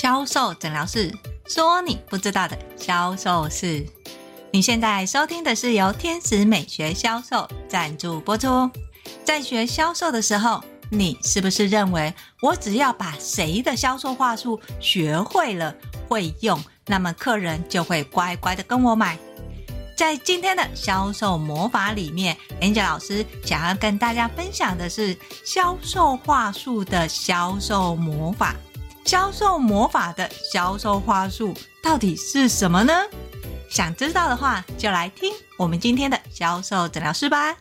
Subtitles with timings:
[0.00, 1.12] 销售诊疗室
[1.48, 3.84] 说：“你不知道的销售事。”
[4.52, 8.70] 你现在收听的是由天使美学销售赞助播出。
[9.24, 15.74] 在学销售的时候，你是不是认为我只要把谁的销售话术学会了、
[16.08, 19.18] 会用，那么客人就会乖乖的跟我买？
[19.96, 28.54] 在今天的销售魔法里面，Angel 老师想要跟大家分享的是销售话术的销售魔法。
[29.08, 32.92] 销售魔法的销售话术到底是什么呢？
[33.70, 37.56] 想知道的话，就来听我们今天的销售诊疗室吧。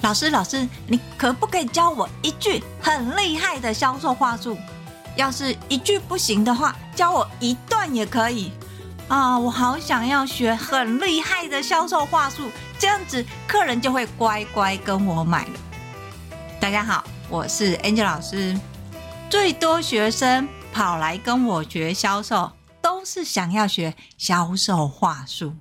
[0.00, 4.56] 老师，老师，你可不可以教我一句很厉害的销售话术？
[5.16, 8.52] 要是一句不行的话，教我一段也可以
[9.08, 9.38] 啊！
[9.38, 15.52] 我好想要学很厉害的销售话术，这样子客人就会乖乖跟我买了。
[16.60, 18.58] 大家好，我是 Angel 老师。
[19.30, 25.54] 最多学生跑来跟我学销售，都是想要学销售话术。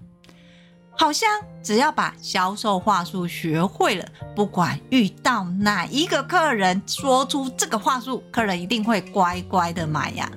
[0.98, 1.30] 好像
[1.62, 10.32] 只要把销售话术学会了，不管遇到哪一个客人，说出这个话术，客人一定会乖乖的买呀。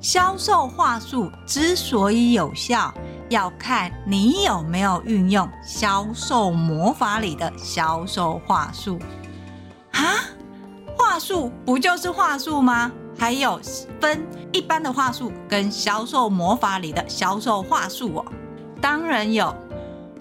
[0.00, 2.92] 销售话术之所以有效，
[3.30, 8.98] 要看你有没有运用销售魔法里的销售话术。
[9.92, 10.04] 啊，
[10.96, 12.92] 话术不就是话术吗？
[13.18, 13.58] 还有
[13.98, 18.24] 分一般的话术跟销售魔法里的销售话术哦，
[18.80, 19.56] 当然有。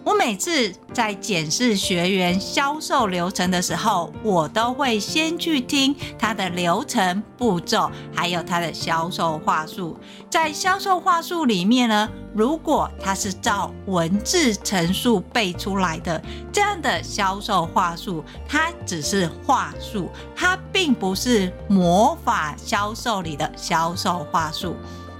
[0.06, 9.98] 我每次在检视学员销售流程的时候，我都会先去听他的流程步骤，还有他的销售话术。
[10.30, 16.22] 在销售话术里面呢，如果他是照文字陈述背出来的
[16.54, 24.76] 这样的销售话术，它只是话术，它并不是魔法销售里的销售话术。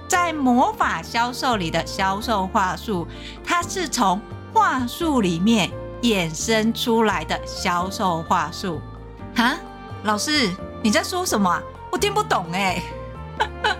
[0.08, 3.04] 在魔法销售里的销售话术，
[3.44, 4.20] 它是从
[4.56, 8.80] 话术里面衍生出来的销售话术，
[9.34, 9.54] 哈，
[10.04, 10.50] 老师
[10.82, 11.62] 你在说什么啊？
[11.92, 12.82] 我听不懂哎。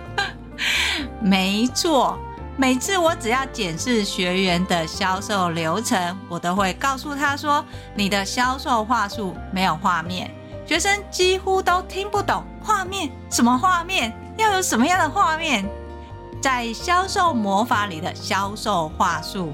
[1.19, 2.15] 没错，
[2.57, 7.65] 每次我只要检视学员的销售流程，我都会告诉他说
[7.97, 10.29] ：“你的销售话术没有画面。”
[10.67, 14.15] 学生几乎都听不懂画面，什么画面？
[14.37, 15.67] 要有什么样的画面？
[16.39, 19.51] 在销售魔法里的销售话术。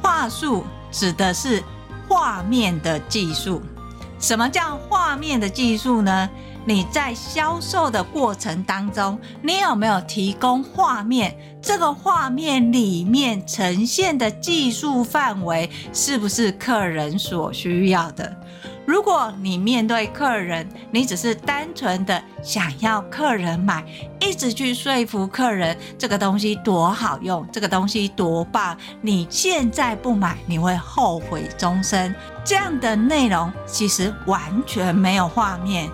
[0.00, 1.62] 话术指的是
[2.08, 3.62] 画面的技术。
[4.18, 6.28] 什么叫画面的技术呢？
[6.68, 11.32] 你在销售的过程当中，你有没有提供画面？
[11.62, 18.36] 这个画面里面呈现的技术范围是不是客人所需要的？
[18.84, 23.84] 如果你面对客人，你只是单纯的想要客人买，
[24.20, 32.12] 一直去说服客人这个东西多好用，这个东西多棒，你现在不买你会后悔终生。
[32.44, 35.88] 这样的内容其实完全没有画面。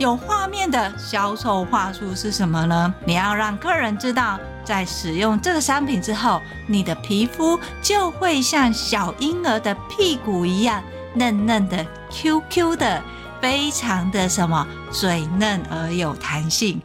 [0.00, 2.94] 有画面的销售话术是什么呢？
[3.04, 10.82] 你要让客人知道，在使用这个商品之后，你的皮肤就会像小婴儿的屁股一样。
[11.12, 13.02] 嫩嫩的，Q Q 的，
[13.42, 16.80] 非常的什么水嫩而有弹性，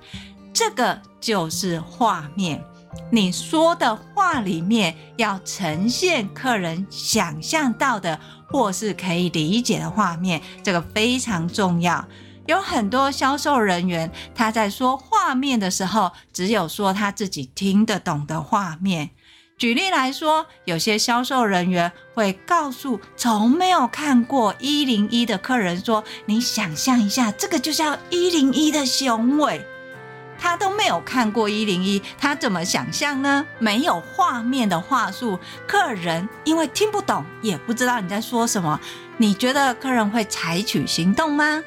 [0.51, 2.61] 这个就是画面。
[3.09, 12.03] 你说的话里面要呈现客人想象到的或是可以理解的画面，这个非常重要。
[12.47, 19.09] 有很多销售人员他在说画面的时候，只有说他自己听得懂的画面。
[19.57, 29.66] 举例来说，有些销售人员会告诉从没有看过一零一的客人说：“你想象一下，这个就叫一零一的雄伟。”
[30.38, 33.45] 他都没有看过一零一，他怎么想象呢？
[33.57, 38.77] 没有画面的话术，客人因为听不懂，也不知道你在说什么。
[39.15, 41.63] 你觉得客人会采取行动吗？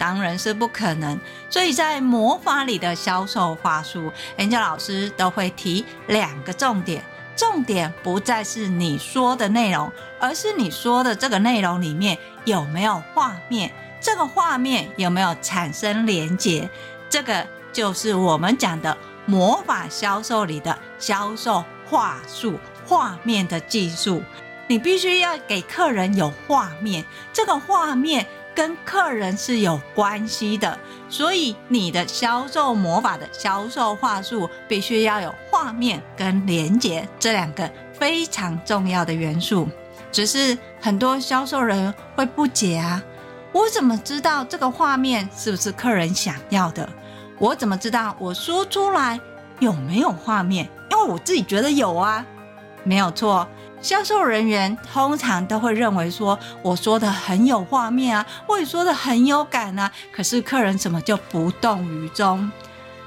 [0.00, 1.20] 当然是不可能，
[1.50, 7.04] 所以在魔法里的销售话术，Angel 老师都会提两个重点。
[7.36, 12.16] 重点不再是你说的内容，而是你说的这个内容里面
[12.46, 13.70] 有没有画面，
[14.00, 16.70] 这个画面有没有产生连结，
[17.10, 24.22] 这个就是我们讲的魔法销售里的销售话术，画面的技术。
[24.66, 27.04] 你必须要给客人有画面，
[27.34, 28.26] 这个画面。
[28.60, 30.78] 跟客人是有关系的，
[31.08, 39.66] 所以你的销售魔法的销售话术必须要有画面跟连接这两个非常重要的元素。
[40.12, 43.02] 只是很多销售人会不解啊，
[43.50, 46.86] 我怎么知道这个画面是不是客人想要的？
[47.38, 49.18] 我怎么知道我说出来
[49.60, 50.68] 有没有画面？
[50.90, 52.26] 因为我自己觉得有啊，
[52.84, 53.48] 没有错。
[53.82, 62.50] 销售人员通常都会认为说，我说的很有画面啊，我也说的很有感啊，可是客人怎么就不动于衷？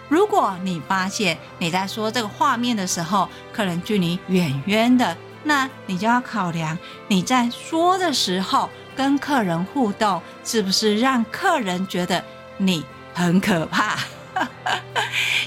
[0.10, 6.78] 如果你发现你在说这个画面的时候，客人距离远远的，那你就要考量
[7.08, 12.24] 你在说的时候跟客人互动，是不是让客人觉得
[12.58, 12.84] 你
[13.14, 13.98] 很可怕？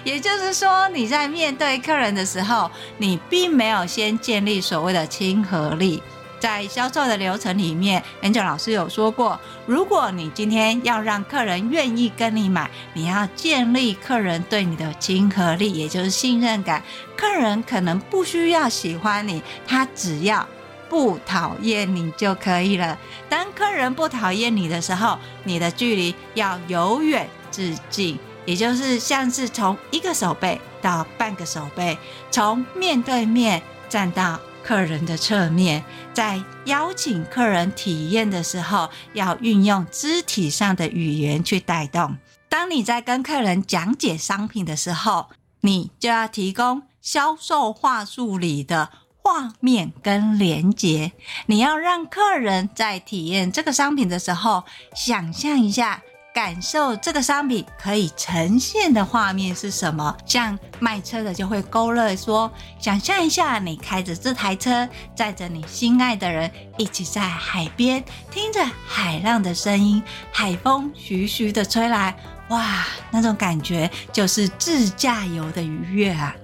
[0.05, 6.03] 也就是说，你在面对客人的时候，你并没有先建立所谓的亲和力。
[6.39, 16.83] 在销售的流程里面，Angel 老师有说过，如果你今天要让客人愿意跟你买，你要建立客人对你的亲和力，也就是信任感。
[17.17, 20.47] 客人可能不需要喜欢你，他只要
[20.91, 22.97] 不讨厌你就可以了。
[23.31, 28.19] 当客人不讨厌你的时候，你的距离要由远至近。
[28.47, 31.99] 也就是像是从一个手背到半个手背，
[32.31, 35.85] 从面对面站到客人的侧面，
[36.15, 42.17] 在邀请客人体验的时候，要运用肢体上的语言去带动。
[42.49, 45.27] 当你在跟客人讲解商品的时候，
[45.61, 48.91] 你就要提供销售话术里的
[49.23, 51.13] 画面跟连结，
[51.47, 54.65] 你要让客人在体验这个商品的时候，
[54.95, 56.03] 想象一下。
[56.37, 60.15] 感受这个商品可以呈现的画面是什么？
[60.27, 64.87] 像卖车的就会勾勒说：想象一下，你开着这台车，
[65.17, 72.15] 载着你心爱的人，一起在海边，听着海浪的声音，海风徐徐的吹来，
[72.51, 76.37] 哇，那种感觉就是自驾游的愉悦啊！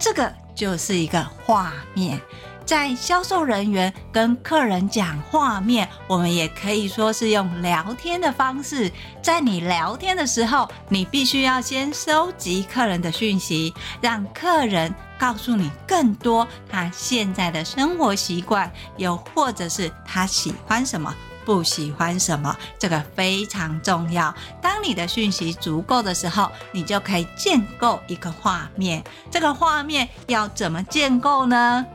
[0.00, 2.20] 这个就是一个画面。
[2.68, 8.92] 在销售人员跟客人讲画面，我们也可以说是用聊天的方式。
[9.22, 13.72] 在你聊天的时候，你必须要先收集客人的讯息，
[14.02, 21.14] 让客人告诉你更多他现在的生活习惯，又或者是他喜欢什么、
[21.46, 24.34] 不喜欢什么，这个非常重要。
[24.60, 29.02] 当你的讯息足够的时候，你就可以建构一个画面。
[29.30, 31.86] 这个画面要怎么建构呢？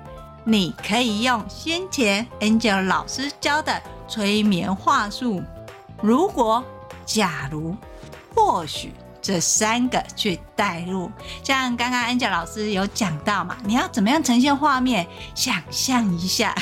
[0.45, 5.41] 你可以用先前 Angel 老师教的催眠话术，
[6.01, 6.63] 如果、
[7.05, 7.75] 假如、
[8.35, 11.09] 或许这三个去带入。
[11.43, 15.07] 像刚刚 Angel 老师有讲到嘛，你要怎么样呈现画面？
[15.33, 16.53] 想象一下，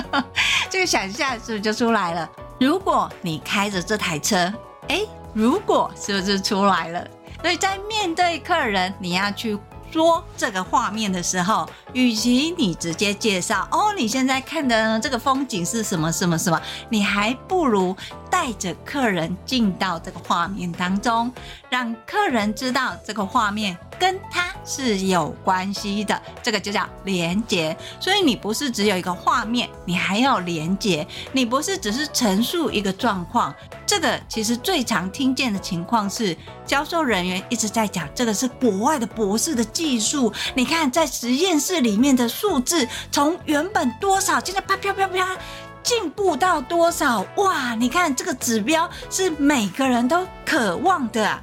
[0.68, 2.28] 这个想象是不是就出来了？
[2.60, 4.52] 如果你开着这台车，
[4.88, 5.00] 哎，
[5.32, 7.06] 如果是不是出来了？
[7.40, 9.58] 所以在面对客人，你要去。
[9.90, 16.60] 说这个画面的时候，与其你直接介绍哦，你现在看的这个风景是什么什么什么，
[16.90, 17.96] 你还不如
[18.30, 21.32] 带着客人进到这个画面当中，
[21.70, 27.74] 让客人知道这个画面跟他是有关系的，这个就叫连接。
[27.98, 33.54] 所以你不是只有一个画面，你还要连接，你不是只是陈述一个状况。
[33.86, 36.36] 这个其实最常听见的情况是，
[36.66, 40.32] 销售人员一直在讲这个是国外的博士的技术。
[40.54, 45.36] 你看，在实验室里面的数字，从原本多少，现在啪啪啪啪
[45.82, 47.26] 进步到多少？
[47.36, 47.74] 哇！
[47.74, 51.38] 你看这个指标是每个人都渴望的。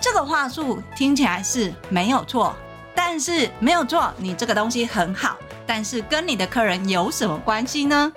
[0.00, 2.54] 这个话术听起来是没有错，
[2.92, 8.12] 但是没有错，你这个东西很好，但是跟你的客人有什么关系呢？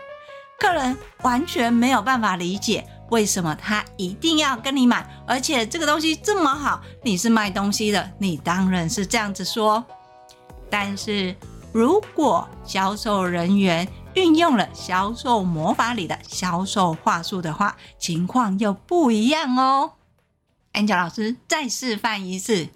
[0.60, 9.84] 客人完全没有办法理解为什么他一定要跟你买，而且这个东西这么好，你是卖东西的，你当然是这样子说。
[10.70, 11.36] 但是
[11.72, 19.94] 如果销售人员运用了销售魔法里的销售话术的话，情况又不一样哦。
[20.74, 22.70] Angel 老师再示范一次。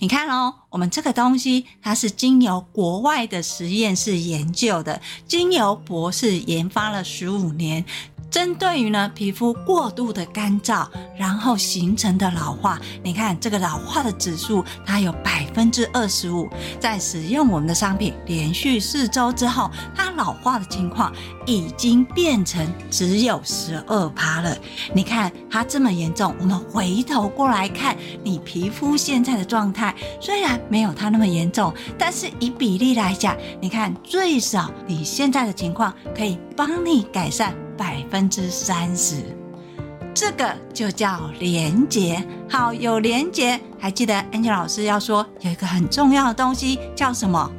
[0.00, 7.84] 你看哦，我们这个东西它是经由国外的实验室研究的，经由博士研发了十五年。
[8.32, 16.48] 针对于呢皮肤过度的干燥，然后形成的老化，你看这个老化的指数，它有百分之二十五。
[16.80, 21.12] 在使用我们的商品连续四周之后，它老化的情况
[21.44, 24.56] 已经变成只有十二趴了。
[24.94, 37.52] 你看它这么严重，我们回头过来看你皮肤现在的状态，虽然没有它那么严重，但是以比例来讲，你看最少你现在的情况可以帮你改善。
[37.76, 39.16] 百分之三十，
[40.14, 42.24] 这个就叫连接。
[42.48, 47.50] 好，有连接，还记得 Angel 老师要说有一个很重要的东西叫什么？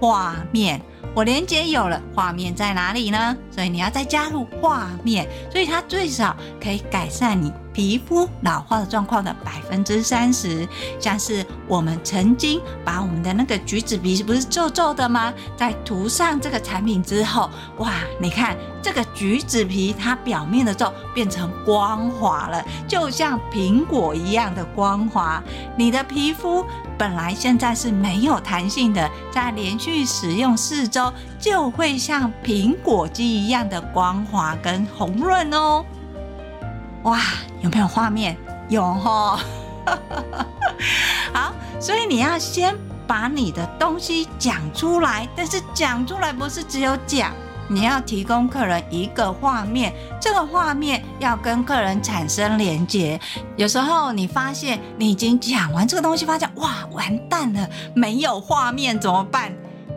[0.00, 0.80] 画面。
[1.14, 3.36] 我连接有了，画面在哪里呢？
[3.48, 10.66] 所以你要再加入画面，所以它最少可以改善你皮肤老化的状况的百分之三十。
[10.98, 15.34] 像是我们曾经把我们的那个橘子皮不是皱皱的吗？
[15.56, 25.42] 在涂上这个产品之后，哇，你看这个橘子皮它表面的皱变成光滑了，就像苹果一样的光滑。
[25.76, 26.64] 你的皮肤。
[26.96, 35.84] 本来现在是没有弹性的，在连续使用四周，就会像苹果肌一样的光滑跟红润哦。
[37.04, 37.20] 哇，
[37.62, 38.36] 有没有画面？
[38.68, 39.38] 有哦。
[41.32, 42.74] 好，所以你要先
[43.06, 47.32] 把你的东西讲出来，但是讲出来不是只有讲。
[47.66, 53.18] 你要提供客人一个画面，这个画面要跟客人产生连接。
[53.56, 59.50] 有时候你发现你已经讲完这个东西，发现哇，完蛋了，没有画面怎么办？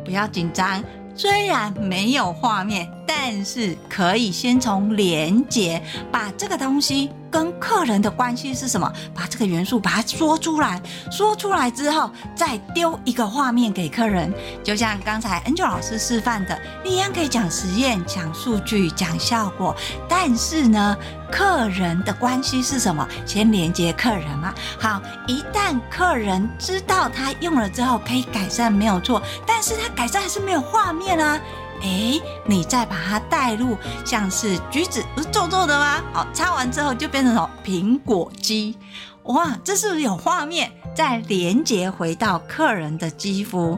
[0.06, 0.82] 不要紧张。
[1.14, 8.92] 虽然没有画面，但是可以先从连接，把这个东西跟客人的关系是什么？
[9.16, 14.34] 把这个元素把它说出来，说出来之后，再丢一个画面给客人。
[14.64, 19.76] 就像刚才 Angel 老师示范的，一样可以讲实验、讲数据、讲效果，
[20.10, 20.98] 但是呢，
[21.32, 23.08] 客人的关系是什么？
[23.26, 24.54] 先连接客人嘛。
[24.80, 29.22] 好，一旦客人知道他用了之后可以改善，没有错。
[29.46, 31.40] 但是他改善还是没有画面啊。
[31.82, 36.02] 哎，你再把它带入，像是橘子不是皱皱的吗？
[36.14, 38.78] 好，擦完之后就变成什么苹果肌。
[39.24, 40.72] 哇，这是不是有画面？
[40.96, 43.78] 再连接回到客人的肌肤。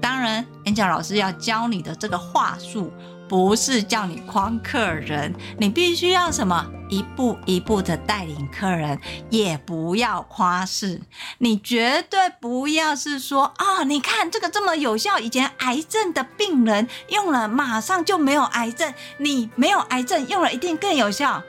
[0.00, 2.92] 当然演讲老师要教你的这个话术。
[3.28, 6.70] 不是叫你诓客人，你必须要什么？
[6.90, 9.00] 一步一步的带领客人，
[9.30, 11.00] 也不要夸饰。
[11.38, 21.42] 你绝对不要是说啊、你看这个这么有效，以前癌症的病人用了马上就没有癌症，你没有癌症用了一定更有效。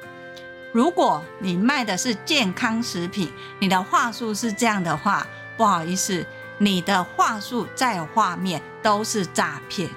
[0.71, 5.27] 如果你卖的是健康食品，你的话术是这样的话，
[5.57, 6.25] 不好意思，
[6.57, 9.89] 你的话术再有画面都是诈骗。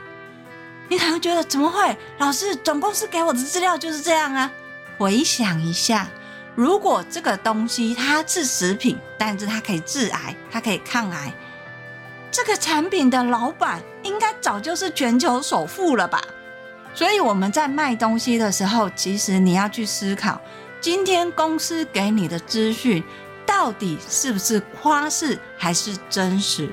[0.88, 1.96] 你可能觉得怎么会？
[2.18, 4.50] 老师，总公司给我的资料就是这样啊。
[4.96, 6.08] 回想一下，
[6.54, 11.32] 如果这个东西它是食品，但是它可以致癌，它可以抗癌，
[12.30, 16.20] 这个产品的老板应该早就是全球首富了吧？
[16.94, 20.40] 所以我们在卖东西的时候，其实你要去思考，
[20.80, 23.04] 今天公司给你的资讯
[23.46, 26.68] 到底是不是夸饰还是真实？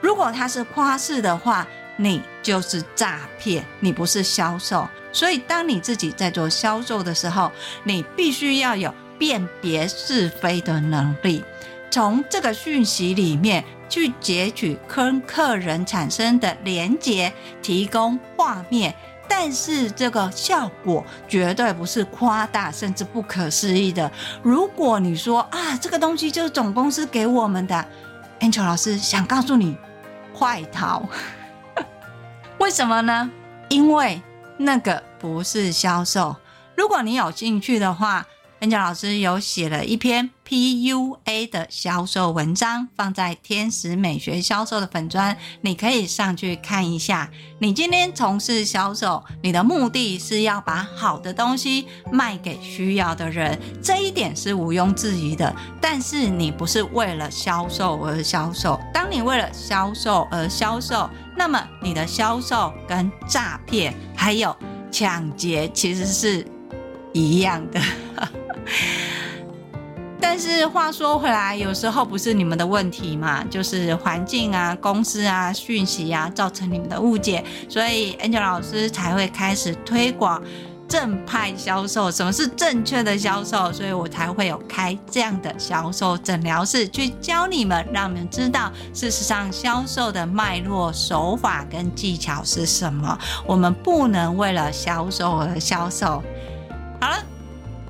[0.00, 1.66] 如果它是夸饰的话，
[1.96, 4.88] 你就是诈骗，你不是销售。
[5.12, 7.50] 所以，当你自己在做销售的时候，
[7.84, 11.42] 你必须要有辨别是非的能力，
[11.90, 18.94] 从这个讯息里面去截取跟客人产生的连接，提供画面。
[19.28, 24.08] 但是，这个效果绝对不是夸大甚至不可思议的。
[24.42, 27.84] 如果你说啊，这个东西就是总公司给我们的
[28.38, 29.76] ，Angel 老师想告诉你，
[30.32, 31.08] 快逃！
[32.66, 33.30] 为什么呢？
[33.68, 34.20] 因为
[34.56, 36.34] 那个不是销售。
[36.76, 38.26] 如果你有兴趣的话
[38.60, 47.30] ，Angel 老师有写了一篇 PUA 的销售文章，放在天使美学销售的粉专，你可以上去看一下。
[47.58, 55.54] 你今天从事销售，你的目的是要把好的东西卖给需要的人，这一点是毋庸置疑的。
[55.80, 58.80] 但是你不是为了销售而销售。
[58.92, 64.54] 当你为了销售而销售，那么你的销售跟诈骗还有
[64.90, 66.46] 抢劫其实是
[67.12, 67.80] 一样的。
[70.20, 80.42] 但是话说回来，有时候不是你们的问题嘛，就是环境啊、公司啊、讯息啊，造成你们的误解，所以 Angel 老师才会开始推广。
[80.88, 83.72] 正派销售，什么是正确的销售？
[83.72, 93.18] 所以我才会有开这样的销售诊疗室，去教你们，让你们知道事实上销售的脉络、手法跟技巧是什么。
[93.44, 96.22] 我们不能为了销售而销售。
[97.00, 97.20] 好了，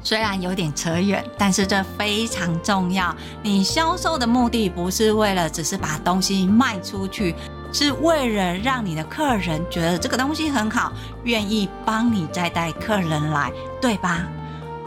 [0.07, 3.13] 虽然有点扯远，但是这非常重要。
[3.43, 7.35] 你销售的目的不是为了只是把东西卖出去。
[7.73, 10.93] 是为了让你的客人觉得这个东西很好，
[11.25, 14.25] 愿意帮你再带客人来，对吧？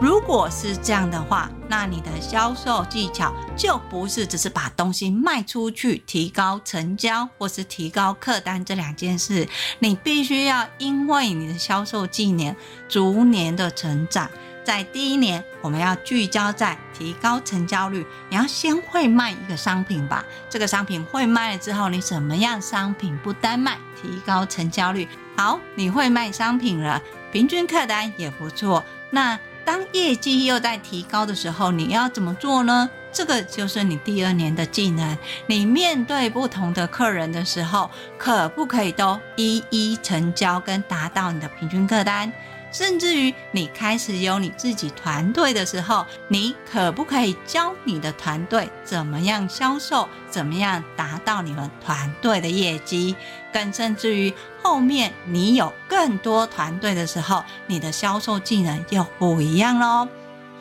[0.00, 9.46] 如果是这样的话，那你的销售技巧就不是只是把东西卖出去，提高成交或是提高客单这两件事。
[9.78, 12.56] 你必须要因为你的销售技能
[12.88, 14.28] 逐年的成长，
[14.62, 18.06] 在第一年，我们要聚焦在提高成交率。
[18.28, 22.60] 你要先会卖一个商品吧，这个商品会卖了之后，你怎么样？
[22.60, 25.08] 商品不单卖，提高成交率。
[25.36, 27.00] 好，你会卖商品了，
[27.32, 28.84] 平均客单也不错。
[29.10, 32.90] 那当业绩又在提高的时候，你要怎么做呢？
[33.12, 35.18] 这个就是你第二年的技能。
[35.46, 42.32] 你面对不同的客人的时候，可不可以都一一成交，跟达到你的平均客单？
[42.72, 53.16] 甚至于你开始有你自己团队的时候，你可不可以教你的团队怎么样销售，怎么样达到你们团队的业绩？
[53.52, 60.06] 更甚至于后面你有更多团队的时候，你的销售技能又不一样喽。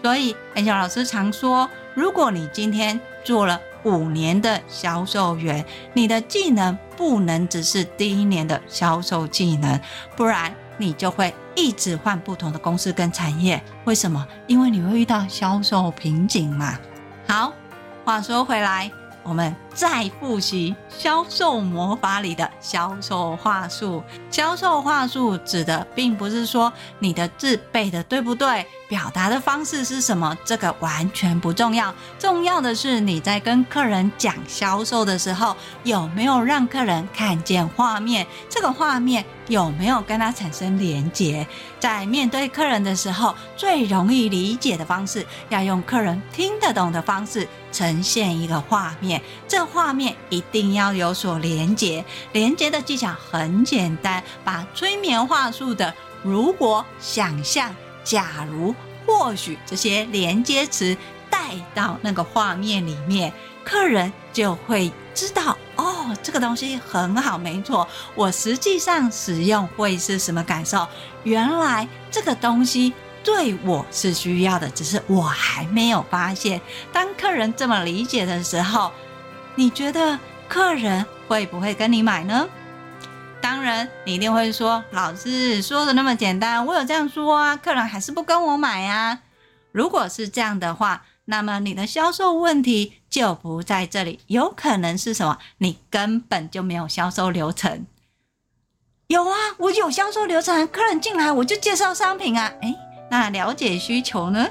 [0.01, 5.63] 所以恩乔老师常说，如果你今天做了五年的销售员，
[5.93, 9.79] 你的技能不能只是第一年的销售技能，
[10.15, 13.61] 不然你就会一直换不同的公司跟产业。
[13.83, 14.25] 为什么？
[14.47, 16.79] 因为你会遇到销售瓶颈嘛。
[17.27, 17.51] 好，
[18.05, 18.89] 话说回来。
[19.23, 24.03] 我们再复习销售魔法里的销售话术。
[24.29, 31.95] 销售话术指的并不是说你的字背的对不对，表达的方式是什么，这个完全不重要。
[32.19, 35.55] 重要的是你在跟客人讲销售的时候，
[35.85, 41.47] 有没有让客人看见画面，这个画面有没有跟他产生连结。
[41.79, 47.47] 在面对客人的时候，最容易理解的方式，要用客人听得懂的方式。
[47.71, 52.03] 呈现一个画面，这画面一定要有所连接。
[52.33, 58.73] 连接的技巧很简单，把催眠话术的“如果”“想象”“假如
[59.05, 60.95] ”“或许”这些连接词
[61.29, 63.31] 带到那个画面里面，
[63.63, 67.87] 客人就会知道哦，这个东西很好，没错。
[68.15, 70.87] 我实际上使用会是什么感受？
[71.23, 72.93] 原来这个东西。
[73.21, 76.59] 对我是需要的，只是我还没有发现。
[76.93, 78.89] 当客人这么理解的时候，
[79.59, 82.47] 你觉得客人会不会跟你买呢？
[83.41, 89.19] 当然，你一定会说：“老师说的那么简单，我有这样说啊，客人还是不跟我买啊。”
[89.73, 95.37] 如果是这样的话，那么你的销售问题就不在这里，有可能是什么？
[95.57, 97.85] 你根本就没有销售流程。
[99.07, 102.73] 有啊，我有销售流程，客人进来我就介绍商品啊，诶
[103.11, 104.47] 那了解需求呢？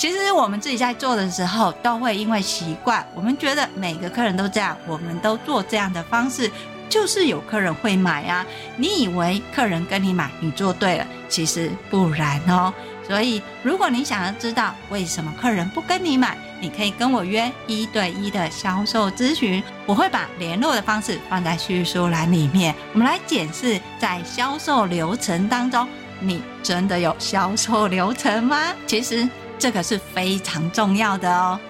[0.00, 6.50] 其实我们自己在做的时候，都会因为习惯，我们觉得每个客人都这样，我们都做这样的方式，
[6.88, 8.46] 就是有客人会买啊。
[8.78, 12.72] 你以为客人跟你买，你做对了，其实不然哦。
[13.06, 22.74] 所以，如果你想要知道为什么客人不跟你买，你可以跟我约一对一的销售咨询，我会把联络的方式放在叙述栏里面。
[22.94, 25.86] 我们来检视在销售流程当中。
[26.22, 28.74] 你真的有销售流程吗？
[28.86, 29.26] 其实
[29.60, 31.60] 这个是非常重要的哦。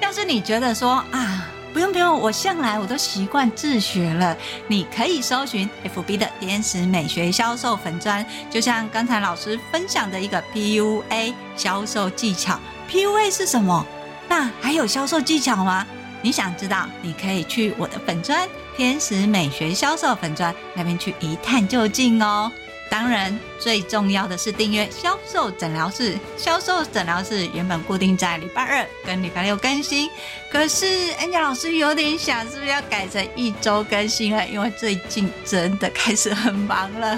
[0.00, 4.36] 要是你觉得说啊，不用不用，我向来我都习惯自学了，
[4.68, 12.58] 你可以搜寻 FB 的天使美学销售粉砖，就像刚才老师分享的一个 PUA 销售技巧。
[12.88, 13.84] PUA 是什么？
[14.28, 15.84] 那还有销售技巧吗？
[16.22, 22.50] 你想知道，你可以去我的粉砖天使美学销售粉砖那边去一探究竟哦。
[22.90, 26.16] 当然，最重要的是订阅销售诊疗室。
[26.36, 30.08] 销售诊疗室原本固定在礼拜二跟礼拜六更新，
[30.48, 34.46] 可是 Angel 老师有点想，是不是要改成一周更新了？
[34.46, 37.16] 因为最近真的开始很忙了。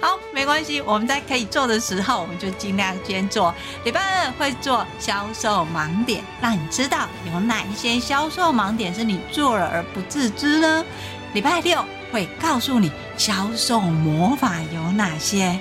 [0.00, 3.54] 好，没关系，我们在可以做的时候，我们就尽量先做。
[3.84, 10.82] 礼拜二会做销售盲点，让你知道有哪一些销售盲点是你做了而不自知呢？
[11.34, 11.84] 礼拜六。
[12.10, 15.58] 会告诉你销售魔法有哪些，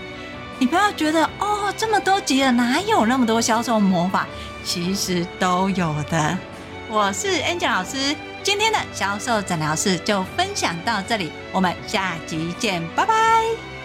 [0.59, 4.27] 你不要觉得哦，这么多集了，哪有那么多销售魔法？
[4.63, 6.37] 其实都有的。
[6.89, 13.76] 我是 Angel 老师，今天的销售诊疗室就分享到这里，我们下集见，拜拜。